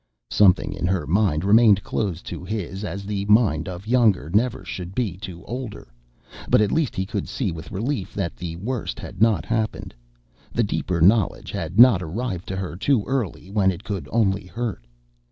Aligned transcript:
Something 0.31 0.73
in 0.73 0.87
her 0.87 1.05
mind 1.05 1.43
remained 1.45 1.83
closed 1.83 2.25
to 2.25 2.43
his, 2.43 2.83
as 2.83 3.05
the 3.05 3.23
mind 3.25 3.69
of 3.69 3.85
younger 3.85 4.31
never 4.33 4.65
should 4.65 4.95
be 4.95 5.15
to 5.17 5.45
older. 5.45 5.93
But 6.49 6.59
at 6.59 6.71
least 6.71 6.95
he 6.95 7.05
could 7.05 7.29
see 7.29 7.51
with 7.51 7.71
relief 7.71 8.11
that 8.15 8.35
the 8.35 8.55
worst 8.55 8.97
had 8.99 9.21
not 9.21 9.45
happened. 9.45 9.93
The 10.53 10.63
deeper 10.63 11.01
knowledge 11.01 11.51
had 11.51 11.79
not 11.79 12.01
arrived 12.01 12.47
to 12.47 12.55
her 12.55 12.75
too 12.75 13.03
early 13.05 13.51
when 13.51 13.69
it 13.69 13.83
could 13.83 14.09
only 14.11 14.47
hurt. 14.47 14.87